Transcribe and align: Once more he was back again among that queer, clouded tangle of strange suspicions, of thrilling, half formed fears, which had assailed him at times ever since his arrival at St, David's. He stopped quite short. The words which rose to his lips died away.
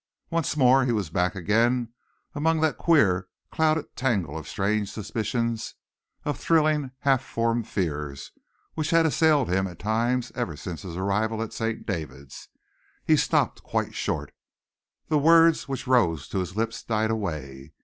Once 0.31 0.57
more 0.57 0.83
he 0.83 0.91
was 0.91 1.11
back 1.11 1.35
again 1.35 1.89
among 2.33 2.59
that 2.59 2.79
queer, 2.79 3.27
clouded 3.51 3.95
tangle 3.95 4.35
of 4.35 4.47
strange 4.47 4.89
suspicions, 4.91 5.75
of 6.25 6.39
thrilling, 6.39 6.89
half 7.01 7.23
formed 7.23 7.67
fears, 7.67 8.31
which 8.73 8.89
had 8.89 9.05
assailed 9.05 9.47
him 9.47 9.67
at 9.67 9.77
times 9.77 10.31
ever 10.33 10.57
since 10.57 10.81
his 10.81 10.97
arrival 10.97 11.39
at 11.43 11.53
St, 11.53 11.85
David's. 11.85 12.49
He 13.05 13.15
stopped 13.15 13.61
quite 13.61 13.93
short. 13.93 14.33
The 15.07 15.19
words 15.19 15.67
which 15.67 15.85
rose 15.85 16.27
to 16.29 16.39
his 16.39 16.55
lips 16.57 16.81
died 16.81 17.11
away. 17.11 17.73